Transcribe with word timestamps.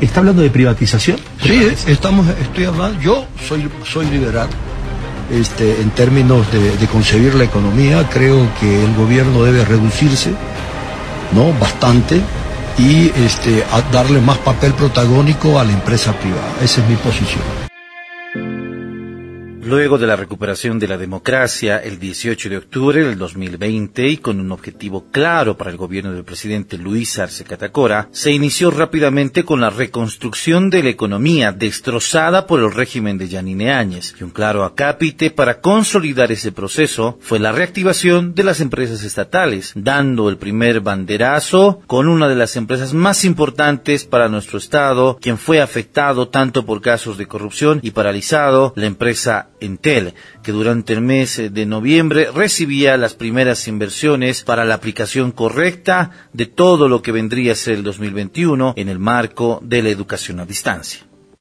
¿Está 0.00 0.20
hablando 0.20 0.42
de 0.42 0.50
privatización? 0.50 1.18
Sí, 1.42 1.68
estamos, 1.86 2.26
estoy 2.40 2.64
hablando, 2.64 3.00
yo 3.00 3.26
soy, 3.46 3.68
soy 3.84 4.06
liberal. 4.06 4.48
Este, 5.30 5.80
en 5.80 5.90
términos 5.90 6.46
de, 6.52 6.86
concebir 6.86 7.34
la 7.34 7.44
economía, 7.44 8.08
creo 8.10 8.46
que 8.60 8.84
el 8.84 8.94
gobierno 8.94 9.42
debe 9.42 9.64
reducirse, 9.64 10.30
¿no? 11.32 11.52
Bastante, 11.58 12.20
y 12.78 13.10
este, 13.24 13.64
darle 13.90 14.20
más 14.20 14.38
papel 14.38 14.74
protagónico 14.74 15.58
a 15.58 15.64
la 15.64 15.72
empresa 15.72 16.12
privada. 16.12 16.52
Esa 16.62 16.82
es 16.82 16.88
mi 16.88 16.96
posición. 16.96 17.63
Luego 19.74 19.98
de 19.98 20.06
la 20.06 20.14
recuperación 20.14 20.78
de 20.78 20.86
la 20.86 20.96
democracia 20.96 21.78
el 21.78 21.98
18 21.98 22.48
de 22.48 22.58
octubre 22.58 23.02
del 23.02 23.18
2020 23.18 24.06
y 24.06 24.18
con 24.18 24.38
un 24.38 24.52
objetivo 24.52 25.06
claro 25.10 25.56
para 25.56 25.72
el 25.72 25.76
gobierno 25.76 26.12
del 26.12 26.22
presidente 26.22 26.78
Luis 26.78 27.18
Arce 27.18 27.42
Catacora, 27.42 28.08
se 28.12 28.30
inició 28.30 28.70
rápidamente 28.70 29.42
con 29.42 29.60
la 29.60 29.70
reconstrucción 29.70 30.70
de 30.70 30.84
la 30.84 30.90
economía 30.90 31.50
destrozada 31.50 32.46
por 32.46 32.60
el 32.60 32.72
régimen 32.72 33.18
de 33.18 33.26
Yanine 33.26 33.72
Áñez. 33.72 34.14
Y 34.20 34.22
un 34.22 34.30
claro 34.30 34.62
acápite 34.62 35.32
para 35.32 35.60
consolidar 35.60 36.30
ese 36.30 36.52
proceso 36.52 37.18
fue 37.20 37.40
la 37.40 37.50
reactivación 37.50 38.32
de 38.36 38.44
las 38.44 38.60
empresas 38.60 39.02
estatales, 39.02 39.72
dando 39.74 40.28
el 40.28 40.36
primer 40.36 40.82
banderazo 40.82 41.80
con 41.88 42.06
una 42.06 42.28
de 42.28 42.36
las 42.36 42.54
empresas 42.54 42.94
más 42.94 43.24
importantes 43.24 44.04
para 44.04 44.28
nuestro 44.28 44.58
estado, 44.58 45.18
quien 45.20 45.36
fue 45.36 45.60
afectado 45.60 46.28
tanto 46.28 46.64
por 46.64 46.80
casos 46.80 47.18
de 47.18 47.26
corrupción 47.26 47.80
y 47.82 47.90
paralizado, 47.90 48.72
la 48.76 48.86
empresa 48.86 49.48
Entel, 49.64 50.14
que 50.42 50.52
durante 50.52 50.92
el 50.92 51.00
mes 51.00 51.52
de 51.52 51.66
noviembre 51.66 52.28
recibía 52.34 52.96
las 52.96 53.14
primeras 53.14 53.66
inversiones 53.68 54.42
para 54.42 54.64
la 54.64 54.74
aplicación 54.74 55.32
correcta 55.32 56.10
de 56.32 56.46
todo 56.46 56.88
lo 56.88 57.02
que 57.02 57.12
vendría 57.12 57.52
a 57.52 57.56
ser 57.56 57.74
el 57.74 57.82
2021 57.82 58.74
en 58.76 58.88
el 58.88 58.98
marco 58.98 59.60
de 59.62 59.82
la 59.82 59.90
educación 59.90 60.40
a 60.40 60.46
distancia. 60.46 61.00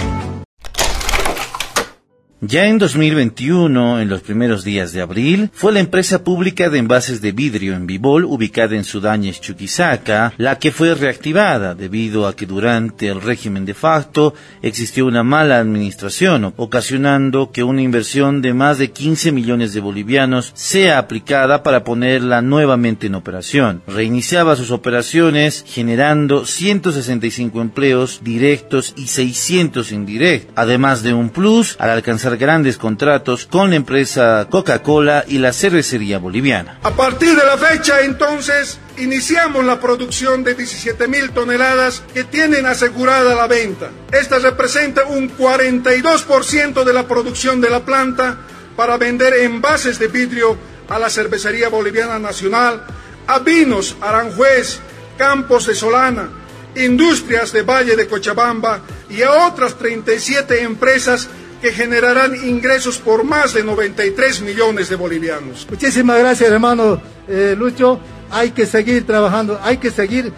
Ya 2.44 2.66
en 2.66 2.80
2021, 2.80 4.02
en 4.02 4.09
los 4.09 4.22
primeros 4.22 4.64
días 4.64 4.94
de 4.94 5.02
abril, 5.02 5.52
fue 5.53 5.72
la 5.72 5.80
empresa 5.80 6.23
pública 6.23 6.72
de 6.72 6.80
envases 6.80 7.22
de 7.22 7.34
vidrio 7.34 7.75
en 7.75 7.86
Bibol, 7.86 8.25
ubicada 8.25 8.75
en 8.75 8.84
Sudáñez, 8.84 9.39
Chuquisaca, 9.39 10.34
la 10.38 10.58
que 10.58 10.72
fue 10.72 10.95
reactivada 10.95 11.75
debido 11.75 12.25
a 12.25 12.36
que 12.36 12.47
durante 12.47 13.09
el 13.09 13.22
régimen 13.22 13.64
de 13.64 13.75
facto 13.75 14.34
existió 14.64 15.06
una 15.06 15.22
mala 15.22 15.59
administración, 15.59 16.52
ocasionando 16.58 17.52
que 17.52 17.62
una 17.62 17.84
inversión 17.84 18.42
de 18.42 18.56
más 18.56 18.80
de 18.80 18.89
15 18.89 19.31
millones 19.31 19.75
de 19.75 19.81
bolivianos 19.81 20.52
sea 20.56 20.97
aplicada 20.97 21.62
para 21.62 21.84
ponerla 21.84 22.42
nuevamente 22.42 23.06
en 23.06 23.14
operación. 23.14 23.84
Reiniciaba 23.86 24.56
sus 24.56 24.72
operaciones 24.72 25.64
generando 25.67 26.47
165 26.47 27.62
empleos 27.62 28.22
directos 28.23 28.95
y 28.97 29.09
600 29.09 29.92
indirectos, 29.92 30.52
además 30.56 31.03
de 31.03 31.14
un 31.14 31.30
plus 31.30 31.75
al 31.78 31.92
alcanzar 31.92 32.31
grandes 32.38 32.78
contratos 32.78 33.46
con 33.46 33.70
la 33.70 33.76
empresa 33.76 34.48
Coca-Cola 34.50 35.26
y 35.28 35.38
la 35.38 35.54
cervecería 35.54 36.20
boliviana. 36.20 36.80
A 36.84 36.92
partir 36.92 37.36
de 37.36 37.46
la 37.46 37.58
fecha, 37.58 38.02
entonces, 38.02 38.80
iniciamos 38.98 39.66
la 39.66 39.80
producción 39.80 40.44
de 40.44 40.56
17 40.56 41.08
mil 41.08 41.32
toneladas 41.32 42.04
que 42.14 42.24
tienen 42.24 42.66
asegurada 42.66 43.36
la 43.36 43.48
venta. 43.48 43.90
Esta 44.12 44.40
representa 44.40 45.06
un 45.06 45.36
42% 45.38 46.84
de 46.84 46.94
la 46.94 47.08
producción 47.08 47.62
de 47.62 47.70
la 47.70 47.81
planta 47.81 48.38
para 48.75 48.97
vender 48.97 49.34
envases 49.34 50.00
de 50.00 50.08
vidrio 50.08 50.58
a 50.90 51.00
la 51.00 51.09
cervecería 51.09 51.70
boliviana 51.70 52.20
nacional, 52.20 52.84
a 53.28 53.40
vinos 53.40 53.96
Aranjuez, 54.02 54.80
Campos 55.18 55.68
de 55.68 55.75
Solana, 55.75 56.30
Industrias 56.75 57.52
de 57.52 57.64
Valle 57.64 57.96
de 57.96 58.08
Cochabamba 58.08 58.81
y 59.09 59.22
a 59.22 59.47
otras 59.47 59.75
37 59.75 60.64
empresas 60.64 61.28
que 61.61 61.72
generarán 61.72 62.35
ingresos 62.35 62.97
por 62.97 63.23
más 63.23 63.53
de 63.53 63.63
93 63.63 64.41
millones 64.41 64.89
de 64.89 64.95
bolivianos. 64.95 65.67
Muchísimas 65.69 66.19
gracias, 66.19 66.51
hermano 66.51 66.99
eh, 67.27 67.55
Lucho. 67.57 67.99
Hay 68.31 68.51
que 68.51 68.66
seguir 68.66 69.05
trabajando, 69.05 69.59
hay 69.61 69.77
que 69.77 69.91
seguir 69.91 70.31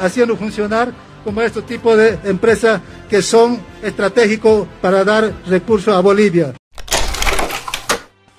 haciendo 0.00 0.36
funcionar 0.36 0.92
como 1.24 1.42
este 1.42 1.62
tipo 1.62 1.96
de 1.96 2.18
empresas 2.24 2.80
que 3.08 3.22
son 3.22 3.60
estratégicos 3.82 4.66
para 4.80 5.04
dar 5.04 5.32
recursos 5.46 5.94
a 5.94 6.00
Bolivia. 6.00 6.54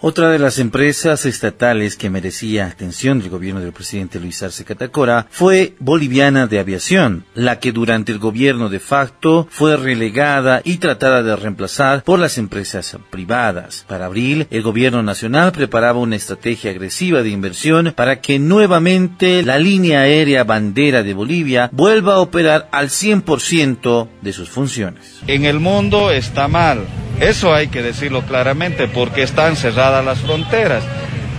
Otra 0.04 0.32
de 0.32 0.40
las 0.40 0.58
empresas 0.58 1.28
estatales 1.28 1.96
que 1.96 2.10
merecía 2.10 2.66
atención 2.66 3.20
del 3.20 3.30
gobierno 3.30 3.62
del 3.62 3.72
presidente 3.72 4.20
Luis 4.20 4.42
Arce 4.42 4.66
Catacora 4.66 5.28
fue 5.30 5.76
Boliviana 5.78 6.48
de 6.48 6.58
Aviación, 6.58 7.26
la 7.36 7.60
que 7.60 7.72
durante 7.72 8.12
el 8.12 8.18
gobierno 8.18 8.70
de 8.70 8.80
facto 8.80 9.48
fue 9.52 9.78
relegada 9.78 10.62
y 10.64 10.78
tratada 10.78 11.22
de 11.22 11.36
reemplazar 11.36 12.04
por 12.04 12.18
las 12.18 12.40
empresas 12.40 12.98
privadas. 13.12 13.86
Para 13.88 14.08
abril, 14.08 14.48
el 14.50 14.64
gobierno 14.64 15.04
nacional 15.04 15.52
preparaba 15.52 16.00
una 16.00 16.16
estrategia 16.16 16.72
agresiva 16.72 17.22
de 17.22 17.30
inversión 17.30 17.94
para 17.96 18.22
que 18.22 18.40
nuevamente 18.40 19.44
la 19.44 19.60
línea 19.60 20.00
aérea 20.00 20.44
bandera 20.44 21.04
de 21.04 21.14
Bolivia 21.14 21.70
vuelva 21.72 22.16
a 22.16 22.22
operar 22.22 22.70
al 22.72 22.90
100% 22.90 24.08
de 24.20 24.34
sus 24.34 24.50
funciones. 24.50 25.20
En 25.28 25.46
el 25.46 25.60
mundo 25.60 26.10
está 26.10 26.48
mal 26.48 26.88
eso 27.22 27.54
hay 27.54 27.68
que 27.68 27.82
decirlo 27.82 28.24
claramente 28.24 28.88
porque 28.88 29.22
están 29.22 29.56
cerradas 29.56 30.04
las 30.04 30.20
fronteras. 30.20 30.84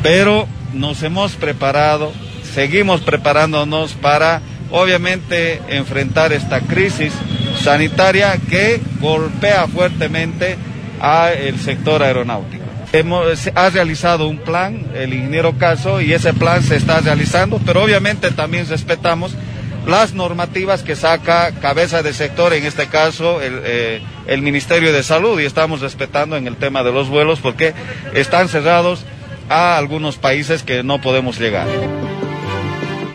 Pero 0.03 0.47
nos 0.72 1.03
hemos 1.03 1.32
preparado, 1.32 2.12
seguimos 2.54 3.03
preparándonos 3.03 3.93
para 3.94 4.41
obviamente 4.70 5.60
enfrentar 5.69 6.32
esta 6.32 6.60
crisis 6.60 7.12
sanitaria 7.60 8.38
que 8.48 8.81
golpea 9.00 9.66
fuertemente 9.66 10.56
al 11.00 11.59
sector 11.59 12.03
aeronáutico. 12.03 12.62
Hemos, 12.93 13.50
ha 13.54 13.70
realizado 13.70 14.28
un 14.28 14.38
plan, 14.38 14.87
el 14.94 15.14
ingeniero 15.14 15.56
Caso, 15.59 16.00
y 16.00 16.12
ese 16.12 16.32
plan 16.32 16.62
se 16.62 16.76
está 16.76 17.00
realizando, 17.00 17.60
pero 17.64 17.82
obviamente 17.82 18.31
también 18.31 18.69
respetamos 18.69 19.34
las 19.87 20.15
normativas 20.15 20.82
que 20.82 20.97
saca 20.97 21.53
cabeza 21.53 22.03
de 22.03 22.12
sector, 22.12 22.53
en 22.53 22.65
este 22.65 22.87
caso 22.88 23.41
el, 23.41 23.60
eh, 23.65 24.03
el 24.26 24.43
Ministerio 24.43 24.93
de 24.93 25.03
Salud, 25.03 25.41
y 25.41 25.44
estamos 25.44 25.81
respetando 25.81 26.37
en 26.37 26.47
el 26.47 26.56
tema 26.56 26.82
de 26.82 26.93
los 26.93 27.09
vuelos 27.09 27.41
porque 27.41 27.75
están 28.15 28.48
cerrados 28.48 29.04
a 29.48 29.76
algunos 29.76 30.16
países 30.16 30.62
que 30.62 30.82
no 30.82 31.00
podemos 31.00 31.38
llegar. 31.38 31.66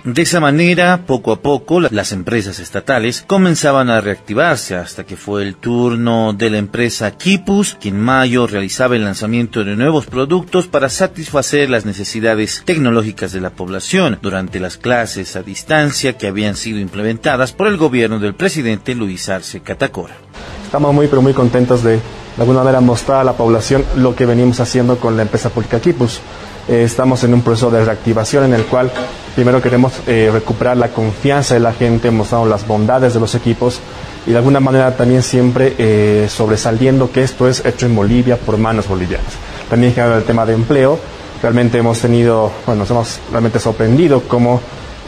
De 0.07 0.21
esa 0.21 0.39
manera, 0.39 1.01
poco 1.05 1.33
a 1.33 1.41
poco, 1.41 1.81
las 1.81 2.13
empresas 2.13 2.59
estatales 2.59 3.25
comenzaban 3.27 3.89
a 3.89 3.99
reactivarse 3.99 4.73
hasta 4.73 5.03
que 5.03 5.17
fue 5.17 5.43
el 5.43 5.57
turno 5.57 6.31
de 6.31 6.49
la 6.49 6.59
empresa 6.59 7.11
Kipus, 7.11 7.75
que 7.75 7.89
en 7.89 7.99
mayo 7.99 8.47
realizaba 8.47 8.95
el 8.95 9.03
lanzamiento 9.03 9.65
de 9.65 9.75
nuevos 9.75 10.05
productos 10.05 10.67
para 10.67 10.87
satisfacer 10.87 11.69
las 11.69 11.85
necesidades 11.85 12.61
tecnológicas 12.63 13.33
de 13.33 13.41
la 13.41 13.49
población 13.49 14.17
durante 14.21 14.61
las 14.61 14.77
clases 14.77 15.35
a 15.35 15.43
distancia 15.43 16.17
que 16.17 16.27
habían 16.27 16.55
sido 16.55 16.79
implementadas 16.79 17.51
por 17.51 17.67
el 17.67 17.75
gobierno 17.75 18.17
del 18.17 18.33
presidente 18.33 18.95
Luis 18.95 19.27
Arce 19.27 19.59
Catacora. 19.59 20.15
Estamos 20.63 20.93
muy 20.93 21.07
pero 21.07 21.21
muy 21.21 21.33
contentos 21.33 21.83
de 21.83 21.99
de 22.37 22.43
alguna 22.43 22.59
manera 22.59 22.81
mostrar 22.81 23.21
a 23.21 23.23
la 23.23 23.33
población 23.33 23.83
lo 23.95 24.15
que 24.15 24.27
venimos 24.27 24.59
haciendo 24.59 24.99
con 24.99 25.17
la 25.17 25.23
empresa 25.23 25.49
pública 25.49 25.79
Kipus. 25.79 26.21
Eh, 26.69 26.83
estamos 26.83 27.23
en 27.23 27.33
un 27.33 27.41
proceso 27.43 27.71
de 27.71 27.83
reactivación 27.85 28.43
en 28.43 28.53
el 28.53 28.65
cual 28.65 28.91
primero 29.35 29.61
queremos 29.61 29.93
eh, 30.05 30.29
recuperar 30.33 30.75
la 30.75 30.89
confianza 30.89 31.53
de 31.53 31.61
la 31.61 31.71
gente, 31.71 32.11
mostrando 32.11 32.47
las 32.47 32.67
bondades 32.67 33.13
de 33.13 33.21
los 33.21 33.35
equipos 33.35 33.79
y 34.25 34.31
de 34.31 34.37
alguna 34.37 34.59
manera 34.59 34.93
también 34.97 35.23
siempre 35.23 35.75
eh, 35.77 36.27
sobresaliendo 36.29 37.09
que 37.09 37.23
esto 37.23 37.47
es 37.47 37.63
hecho 37.65 37.85
en 37.85 37.95
Bolivia 37.95 38.35
por 38.35 38.57
manos 38.57 38.89
bolivianas. 38.89 39.31
También 39.69 39.93
el 39.97 40.23
tema 40.23 40.45
de 40.45 40.55
empleo, 40.55 40.99
realmente 41.41 41.77
hemos 41.77 41.99
tenido, 41.99 42.51
bueno, 42.65 42.79
nos 42.79 42.91
hemos 42.91 43.19
realmente 43.31 43.59
sorprendido 43.59 44.23
cómo 44.27 44.59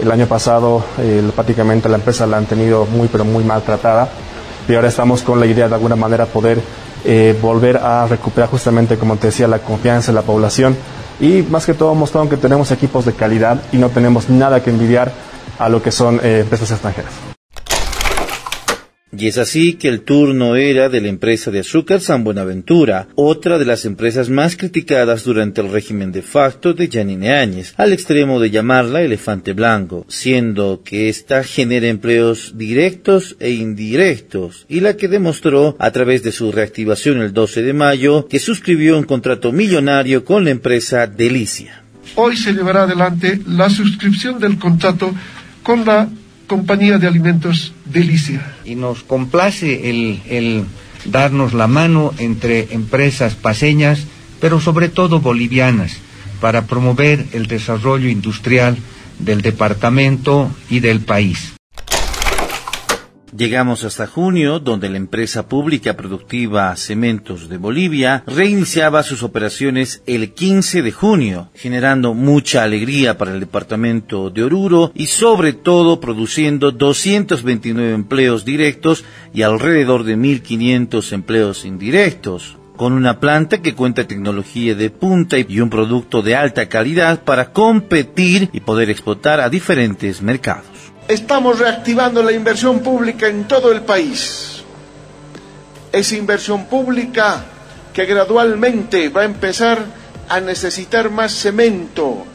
el 0.01 0.09
año 0.11 0.27
pasado 0.27 0.83
prácticamente 1.35 1.89
la 1.89 1.95
empresa 1.95 2.25
la 2.25 2.37
han 2.37 2.45
tenido 2.45 2.85
muy 2.85 3.09
pero 3.09 3.25
muy 3.25 3.43
maltratada. 3.43 4.07
Y 4.67 4.75
ahora 4.75 4.87
estamos 4.87 5.23
con 5.23 5.39
la 5.39 5.45
idea 5.45 5.67
de 5.67 5.75
alguna 5.75 5.97
manera 5.97 6.25
poder 6.25 6.61
volver 7.41 7.77
a 7.77 8.05
recuperar 8.07 8.49
justamente, 8.49 8.97
como 8.97 9.17
te 9.17 9.27
decía, 9.27 9.47
la 9.47 9.59
confianza 9.59 10.11
de 10.11 10.15
la 10.15 10.21
población 10.21 10.77
y 11.19 11.43
más 11.43 11.65
que 11.65 11.73
todo 11.73 11.93
mostrando 11.95 12.29
que 12.29 12.37
tenemos 12.37 12.71
equipos 12.71 13.05
de 13.05 13.13
calidad 13.13 13.61
y 13.71 13.77
no 13.77 13.89
tenemos 13.89 14.29
nada 14.29 14.63
que 14.63 14.69
envidiar 14.69 15.11
a 15.57 15.69
lo 15.69 15.81
que 15.81 15.91
son 15.91 16.19
eh, 16.23 16.39
empresas 16.41 16.71
extranjeras. 16.71 17.28
Y 19.11 19.27
es 19.27 19.39
así 19.39 19.73
que 19.73 19.87
el 19.87 20.01
turno 20.01 20.55
era 20.55 20.87
de 20.87 21.01
la 21.01 21.07
empresa 21.07 21.49
de 21.49 21.59
azúcar 21.59 21.99
San 21.99 22.23
Buenaventura, 22.23 23.07
otra 23.15 23.57
de 23.57 23.65
las 23.65 23.85
empresas 23.85 24.29
más 24.29 24.55
criticadas 24.55 25.23
durante 25.23 25.61
el 25.61 25.71
régimen 25.71 26.11
de 26.11 26.21
facto 26.21 26.73
de 26.73 26.87
Janine 26.87 27.33
Áñez, 27.33 27.73
al 27.77 27.91
extremo 27.91 28.39
de 28.39 28.51
llamarla 28.51 29.01
elefante 29.01 29.53
blanco, 29.53 30.05
siendo 30.07 30.83
que 30.83 31.09
ésta 31.09 31.43
genera 31.43 31.87
empleos 31.87 32.53
directos 32.55 33.35
e 33.39 33.51
indirectos, 33.51 34.65
y 34.69 34.79
la 34.81 34.95
que 34.95 35.07
demostró 35.07 35.75
a 35.79 35.89
través 35.89 36.21
de 36.21 36.31
su 36.31 36.51
reactivación 36.51 37.19
el 37.21 37.33
12 37.33 37.63
de 37.63 37.73
mayo 37.73 38.27
que 38.27 38.37
suscribió 38.37 38.95
un 38.95 39.05
contrato 39.05 39.51
millonario 39.51 40.23
con 40.23 40.43
la 40.43 40.51
empresa 40.51 41.07
Delicia. 41.07 41.83
Hoy 42.15 42.37
se 42.37 42.53
llevará 42.53 42.83
adelante 42.83 43.41
la 43.47 43.69
suscripción 43.69 44.39
del 44.39 44.59
contrato 44.59 45.13
con 45.63 45.85
la 45.85 46.09
compañía 46.49 46.97
de 46.97 47.07
alimentos 47.07 47.71
Delicia. 47.85 48.55
Y 48.65 48.75
nos 48.75 49.03
complace 49.03 49.89
el, 49.89 50.21
el 50.27 50.65
darnos 51.05 51.53
la 51.53 51.67
mano 51.67 52.13
entre 52.17 52.73
empresas 52.73 53.35
paseñas, 53.35 54.03
pero 54.41 54.59
sobre 54.59 54.89
todo 54.89 55.21
bolivianas, 55.21 55.95
para 56.41 56.65
promover 56.65 57.25
el 57.31 57.47
desarrollo 57.47 58.09
industrial 58.09 58.75
del 59.19 59.41
departamento 59.41 60.51
y 60.69 60.81
del 60.81 60.99
país. 60.99 61.58
Llegamos 63.35 63.83
hasta 63.83 64.07
junio, 64.07 64.59
donde 64.59 64.89
la 64.89 64.97
empresa 64.97 65.47
pública 65.47 65.95
productiva 65.95 66.75
Cementos 66.75 67.47
de 67.47 67.57
Bolivia 67.57 68.23
reiniciaba 68.25 69.03
sus 69.03 69.21
operaciones 69.21 70.01
el 70.07 70.33
15 70.33 70.81
de 70.81 70.91
junio, 70.91 71.49
generando 71.53 72.15
mucha 72.15 72.63
alegría 72.63 73.19
para 73.19 73.33
el 73.33 73.39
departamento 73.39 74.31
de 74.31 74.43
Oruro 74.43 74.91
y 74.95 75.05
sobre 75.05 75.53
todo 75.53 75.99
produciendo 75.99 76.71
229 76.71 77.93
empleos 77.93 78.45
directos 78.45 79.05
y 79.31 79.43
alrededor 79.43 80.05
de 80.05 80.17
1.500 80.17 81.13
empleos 81.13 81.65
indirectos 81.65 82.57
con 82.77 82.93
una 82.93 83.19
planta 83.19 83.61
que 83.61 83.75
cuenta 83.75 84.07
tecnología 84.07 84.73
de 84.73 84.89
punta 84.89 85.37
y 85.37 85.59
un 85.59 85.69
producto 85.69 86.21
de 86.21 86.35
alta 86.37 86.69
calidad 86.69 87.25
para 87.25 87.51
competir 87.51 88.49
y 88.53 88.61
poder 88.61 88.89
explotar 88.89 89.41
a 89.41 89.49
diferentes 89.49 90.21
mercados 90.21 90.78
estamos 91.09 91.57
reactivando 91.57 92.21
la 92.21 92.31
inversión 92.31 92.81
pública 92.81 93.27
en 93.27 93.47
todo 93.47 93.71
el 93.71 93.81
país. 93.81 94.61
Esa 95.91 96.15
inversión 96.15 96.67
pública 96.67 97.43
que 97.91 98.05
gradualmente 98.05 99.09
va 99.09 99.21
a 99.21 99.25
empezar 99.25 99.83
a 100.29 100.39
necesitar 100.39 101.09
más 101.09 101.33
cemento, 101.33 102.25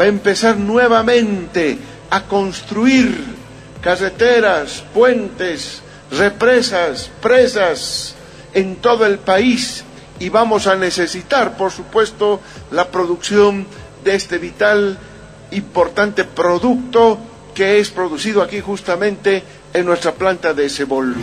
va 0.00 0.04
a 0.04 0.08
empezar 0.08 0.56
nuevamente 0.56 1.76
a 2.08 2.22
construir 2.22 3.18
carreteras, 3.82 4.84
puentes, 4.94 5.82
represas, 6.12 7.10
presas 7.20 8.14
en 8.54 8.76
todo 8.76 9.06
el 9.06 9.18
país 9.18 9.82
y 10.20 10.28
vamos 10.28 10.68
a 10.68 10.76
necesitar, 10.76 11.56
por 11.56 11.72
supuesto, 11.72 12.40
la 12.70 12.92
producción 12.92 13.66
de 14.04 14.14
este 14.14 14.38
vital, 14.38 14.96
importante 15.50 16.22
producto 16.22 17.18
que 17.60 17.78
es 17.78 17.90
producido 17.90 18.40
aquí 18.40 18.60
justamente 18.60 19.42
en 19.74 19.84
nuestra 19.84 20.12
planta 20.12 20.54
de 20.54 20.70
Cebol. 20.70 21.14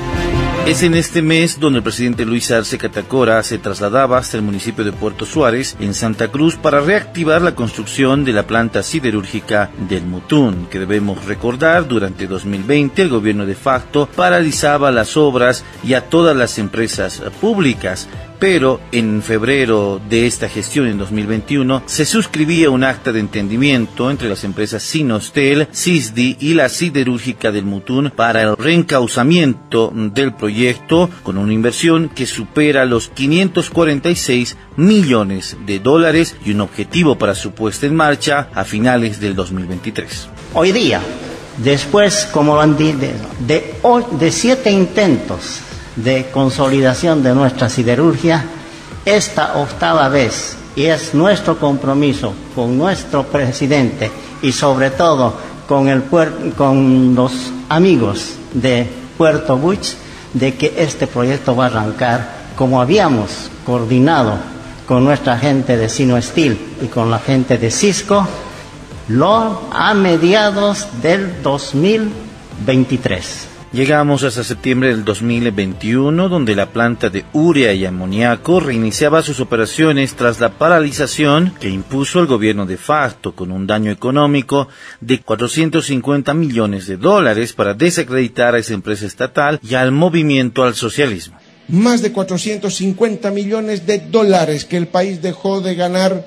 Es 0.68 0.84
en 0.84 0.94
este 0.94 1.24
mes 1.24 1.60
donde 1.60 1.78
el 1.78 1.84
presidente 1.84 2.26
Luis 2.26 2.52
Arce 2.52 2.78
Catacora 2.78 3.42
se 3.42 3.58
trasladaba 3.58 4.20
hasta 4.20 4.38
el 4.38 4.44
municipio 4.44 4.84
de 4.84 4.92
Puerto 4.92 5.26
Suárez, 5.26 5.76
en 5.80 5.96
Santa 5.96 6.28
Cruz, 6.28 6.56
para 6.56 6.80
reactivar 6.80 7.42
la 7.42 7.56
construcción 7.56 8.24
de 8.24 8.34
la 8.34 8.46
planta 8.46 8.84
siderúrgica 8.84 9.72
del 9.90 10.06
Mutún, 10.06 10.68
que 10.70 10.78
debemos 10.78 11.26
recordar, 11.26 11.88
durante 11.88 12.28
2020 12.28 13.02
el 13.02 13.10
gobierno 13.10 13.48
de 13.48 13.56
facto 13.56 14.08
paralizaba 14.16 14.92
las 14.92 15.18
obras 15.18 15.64
y 15.84 15.96
a 15.96 16.08
todas 16.08 16.38
las 16.38 16.60
empresas 16.60 17.20
públicas 17.42 18.08
pero 18.40 18.80
en 18.92 19.22
febrero 19.22 20.00
de 20.10 20.28
esta 20.28 20.50
gestión 20.50 20.88
en 20.88 20.98
2021 20.98 21.84
se 21.86 22.06
suscribía 22.06 22.70
un 22.70 22.84
acta 22.84 23.12
de 23.12 23.20
entendimiento 23.20 24.10
entre 24.12 24.30
las 24.30 24.44
empresas 24.44 24.84
Sinostel, 24.84 25.68
Cisdi 25.74 26.38
y 26.40 26.54
la 26.54 26.70
siderúrgica 26.70 27.52
del 27.52 27.66
Mutún 27.66 28.12
para 28.16 28.44
el 28.44 28.56
reencauzamiento 28.56 29.92
del 29.94 30.34
proyecto 30.34 31.10
con 31.24 31.38
una 31.38 31.54
inversión 31.54 32.10
que 32.10 32.26
supera 32.26 32.86
los 32.86 33.10
546 33.10 34.58
millones 34.76 35.58
de 35.66 35.80
dólares 35.80 36.36
y 36.46 36.52
un 36.52 36.62
objetivo 36.62 37.18
para 37.18 37.36
su 37.36 37.52
puesta 37.52 37.86
en 37.86 37.96
marcha 37.96 38.50
a 38.54 38.64
finales 38.64 39.20
del 39.20 39.36
2023. 39.36 40.30
Hoy 40.54 40.72
día, 40.72 41.02
después, 41.58 42.28
como 42.32 42.56
lo 42.56 42.62
han 42.62 42.78
dicho, 42.78 42.98
de, 43.40 43.76
de 44.20 44.32
siete 44.32 44.72
intentos 44.72 45.62
de 45.98 46.30
consolidación 46.32 47.22
de 47.24 47.36
nuestra 47.36 47.70
siderurgia, 47.70 48.46
esta 49.06 49.58
octava 49.58 50.10
vez, 50.10 50.58
y 50.76 50.86
es 50.86 51.14
nuestro 51.14 51.60
compromiso 51.60 52.34
con 52.56 52.76
nuestro 52.78 53.24
presidente 53.24 54.12
y 54.42 54.52
sobre 54.52 54.90
todo 54.92 55.34
con, 55.68 55.88
el 55.90 56.04
con 56.56 57.16
los 57.16 57.34
amigos 57.68 58.36
de 58.54 58.88
Puerto 59.18 59.58
Buch, 59.58 59.96
de 60.34 60.56
que 60.56 60.74
este 60.78 61.08
proyecto 61.08 61.56
va 61.56 61.66
a 61.66 61.68
arrancar 61.68 62.38
como 62.56 62.82
habíamos 62.82 63.50
coordinado 63.66 64.38
con 64.88 65.04
nuestra 65.04 65.38
gente 65.38 65.78
de 65.78 65.90
Sino 65.90 66.22
Steel 66.22 66.58
y 66.82 66.86
con 66.88 67.12
la 67.12 67.20
gente 67.20 67.58
de 67.58 67.72
Cisco, 67.72 68.26
lo 69.10 69.62
a 69.72 69.94
mediados 69.94 70.88
del 71.02 71.42
2023. 71.42 73.57
Llegamos 73.74 74.24
hasta 74.24 74.46
septiembre 74.46 74.90
del 74.90 75.04
2021, 75.04 76.30
donde 76.30 76.56
la 76.56 76.68
planta 76.68 77.10
de 77.10 77.26
urea 77.34 77.74
y 77.74 77.86
amoníaco 77.86 78.62
reiniciaba 78.62 79.22
sus 79.22 79.42
operaciones 79.42 80.16
tras 80.16 80.40
la 80.40 80.54
paralización 80.54 81.54
que 81.60 81.68
impuso 81.68 82.22
el 82.22 82.28
gobierno 82.28 82.66
de 82.66 82.78
facto, 82.78 83.36
con 83.36 83.52
un 83.52 83.68
daño 83.68 83.92
económico 83.92 84.70
de 85.02 85.20
450 85.20 86.34
millones 86.34 86.88
de 86.88 86.96
dólares 86.96 87.52
para 87.52 87.74
desacreditar 87.74 88.56
a 88.56 88.60
esa 88.60 88.74
empresa 88.74 89.06
estatal 89.06 89.60
y 89.62 89.76
al 89.76 89.92
movimiento 89.92 90.64
al 90.64 90.74
socialismo. 90.74 91.38
Más 91.68 92.02
de 92.02 92.14
450 92.14 93.32
millones 93.32 93.86
de 93.86 94.00
dólares 94.00 94.64
que 94.64 94.78
el 94.78 94.88
país 94.88 95.22
dejó 95.22 95.60
de 95.60 95.76
ganar 95.76 96.26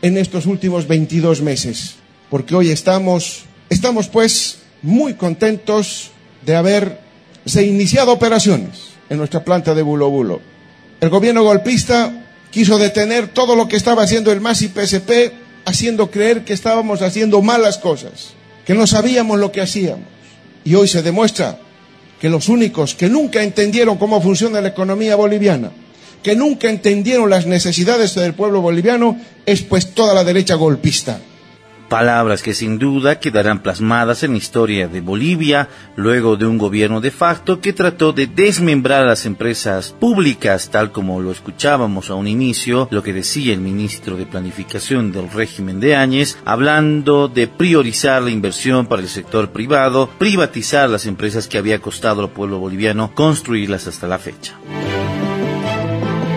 en 0.00 0.16
estos 0.16 0.46
últimos 0.46 0.86
22 0.86 1.42
meses. 1.42 1.96
Porque 2.30 2.54
hoy 2.54 2.70
estamos, 2.70 3.46
estamos 3.68 4.06
pues 4.06 4.60
muy 4.80 5.14
contentos 5.14 6.12
de 6.48 6.56
haberse 6.56 7.62
iniciado 7.62 8.10
operaciones 8.10 8.94
en 9.10 9.18
nuestra 9.18 9.44
planta 9.44 9.74
de 9.74 9.82
Bulo 9.82 10.08
Bulo. 10.08 10.40
El 10.98 11.10
gobierno 11.10 11.42
golpista 11.42 12.24
quiso 12.50 12.78
detener 12.78 13.28
todo 13.28 13.54
lo 13.54 13.68
que 13.68 13.76
estaba 13.76 14.04
haciendo 14.04 14.32
el 14.32 14.40
MAS 14.40 14.62
y 14.62 14.68
PSP, 14.68 15.30
haciendo 15.66 16.10
creer 16.10 16.46
que 16.46 16.54
estábamos 16.54 17.02
haciendo 17.02 17.42
malas 17.42 17.76
cosas, 17.76 18.30
que 18.64 18.72
no 18.72 18.86
sabíamos 18.86 19.38
lo 19.38 19.52
que 19.52 19.60
hacíamos. 19.60 20.06
Y 20.64 20.74
hoy 20.74 20.88
se 20.88 21.02
demuestra 21.02 21.58
que 22.18 22.30
los 22.30 22.48
únicos 22.48 22.94
que 22.94 23.10
nunca 23.10 23.42
entendieron 23.42 23.98
cómo 23.98 24.22
funciona 24.22 24.62
la 24.62 24.68
economía 24.68 25.16
boliviana, 25.16 25.70
que 26.22 26.34
nunca 26.34 26.70
entendieron 26.70 27.28
las 27.28 27.44
necesidades 27.44 28.14
del 28.14 28.32
pueblo 28.32 28.62
boliviano, 28.62 29.20
es 29.44 29.60
pues 29.60 29.92
toda 29.92 30.14
la 30.14 30.24
derecha 30.24 30.54
golpista. 30.54 31.20
Palabras 31.88 32.42
que 32.42 32.52
sin 32.52 32.78
duda 32.78 33.18
quedarán 33.18 33.62
plasmadas 33.62 34.22
en 34.22 34.32
la 34.32 34.36
historia 34.36 34.88
de 34.88 35.00
Bolivia 35.00 35.68
luego 35.96 36.36
de 36.36 36.44
un 36.44 36.58
gobierno 36.58 37.00
de 37.00 37.10
facto 37.10 37.60
que 37.60 37.72
trató 37.72 38.12
de 38.12 38.26
desmembrar 38.26 39.02
a 39.02 39.06
las 39.06 39.24
empresas 39.24 39.94
públicas, 39.98 40.68
tal 40.70 40.92
como 40.92 41.20
lo 41.20 41.30
escuchábamos 41.30 42.10
a 42.10 42.14
un 42.14 42.28
inicio, 42.28 42.88
lo 42.90 43.02
que 43.02 43.14
decía 43.14 43.54
el 43.54 43.60
ministro 43.60 44.16
de 44.16 44.26
Planificación 44.26 45.12
del 45.12 45.30
régimen 45.30 45.80
de 45.80 45.96
Áñez, 45.96 46.36
hablando 46.44 47.28
de 47.28 47.48
priorizar 47.48 48.22
la 48.22 48.30
inversión 48.30 48.86
para 48.86 49.00
el 49.00 49.08
sector 49.08 49.50
privado, 49.50 50.10
privatizar 50.18 50.90
las 50.90 51.06
empresas 51.06 51.48
que 51.48 51.56
había 51.56 51.80
costado 51.80 52.20
al 52.20 52.30
pueblo 52.30 52.58
boliviano 52.58 53.14
construirlas 53.14 53.86
hasta 53.86 54.06
la 54.06 54.18
fecha. 54.18 54.54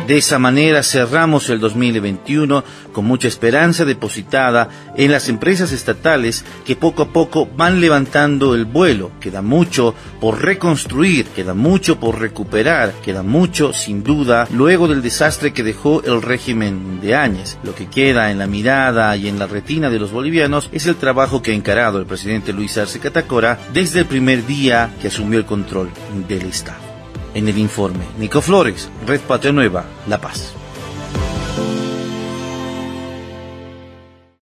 De 0.07 0.17
esa 0.17 0.39
manera 0.39 0.83
cerramos 0.83 1.49
el 1.49 1.59
2021 1.59 2.63
con 2.91 3.05
mucha 3.05 3.27
esperanza 3.27 3.85
depositada 3.85 4.67
en 4.97 5.11
las 5.11 5.29
empresas 5.29 5.71
estatales 5.71 6.43
que 6.65 6.75
poco 6.75 7.03
a 7.03 7.09
poco 7.13 7.47
van 7.55 7.79
levantando 7.79 8.55
el 8.55 8.65
vuelo. 8.65 9.11
Queda 9.19 9.41
mucho 9.41 9.93
por 10.19 10.41
reconstruir, 10.41 11.27
queda 11.27 11.53
mucho 11.53 11.99
por 11.99 12.19
recuperar, 12.19 12.93
queda 13.03 13.23
mucho 13.23 13.73
sin 13.73 14.03
duda 14.03 14.47
luego 14.51 14.87
del 14.87 15.01
desastre 15.01 15.53
que 15.53 15.63
dejó 15.63 16.03
el 16.03 16.21
régimen 16.21 16.99
de 16.99 17.15
Áñez. 17.15 17.57
Lo 17.63 17.75
que 17.75 17.87
queda 17.87 18.31
en 18.31 18.39
la 18.39 18.47
mirada 18.47 19.15
y 19.15 19.27
en 19.27 19.39
la 19.39 19.47
retina 19.47 19.89
de 19.89 19.99
los 19.99 20.11
bolivianos 20.11 20.69
es 20.73 20.87
el 20.87 20.95
trabajo 20.95 21.41
que 21.41 21.51
ha 21.51 21.55
encarado 21.55 21.99
el 21.99 22.05
presidente 22.05 22.53
Luis 22.53 22.77
Arce 22.77 22.99
Catacora 22.99 23.59
desde 23.71 23.99
el 23.99 24.05
primer 24.07 24.45
día 24.45 24.93
que 24.99 25.07
asumió 25.07 25.37
el 25.37 25.45
control 25.45 25.89
del 26.27 26.47
Estado. 26.47 26.90
En 27.33 27.47
el 27.47 27.57
informe, 27.57 28.05
Nico 28.17 28.41
Flores, 28.41 28.89
Red 29.05 29.21
Patria 29.21 29.53
Nueva, 29.53 29.85
La 30.07 30.19
Paz. 30.19 30.53